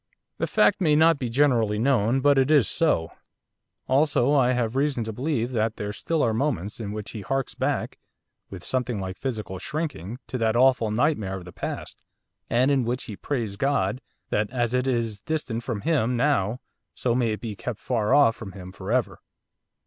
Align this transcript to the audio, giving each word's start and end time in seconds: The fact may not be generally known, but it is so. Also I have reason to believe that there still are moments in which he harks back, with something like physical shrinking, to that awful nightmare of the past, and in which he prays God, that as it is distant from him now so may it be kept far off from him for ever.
The 0.39 0.47
fact 0.47 0.81
may 0.81 0.95
not 0.95 1.19
be 1.19 1.29
generally 1.29 1.77
known, 1.77 2.21
but 2.21 2.39
it 2.39 2.49
is 2.49 2.67
so. 2.67 3.11
Also 3.87 4.33
I 4.33 4.53
have 4.53 4.75
reason 4.75 5.03
to 5.03 5.13
believe 5.13 5.51
that 5.51 5.75
there 5.75 5.93
still 5.93 6.23
are 6.23 6.33
moments 6.33 6.79
in 6.79 6.91
which 6.91 7.11
he 7.11 7.21
harks 7.21 7.53
back, 7.53 7.99
with 8.49 8.63
something 8.63 8.99
like 8.99 9.15
physical 9.19 9.59
shrinking, 9.59 10.17
to 10.25 10.39
that 10.39 10.55
awful 10.55 10.89
nightmare 10.89 11.37
of 11.37 11.45
the 11.45 11.53
past, 11.53 12.01
and 12.49 12.71
in 12.71 12.83
which 12.83 13.03
he 13.03 13.15
prays 13.15 13.57
God, 13.57 14.01
that 14.31 14.49
as 14.49 14.73
it 14.73 14.87
is 14.87 15.21
distant 15.21 15.61
from 15.63 15.81
him 15.81 16.17
now 16.17 16.61
so 16.95 17.13
may 17.13 17.33
it 17.33 17.39
be 17.39 17.55
kept 17.55 17.77
far 17.79 18.11
off 18.11 18.35
from 18.35 18.53
him 18.53 18.71
for 18.71 18.91
ever. 18.91 19.19